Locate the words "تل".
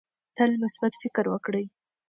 0.37-0.51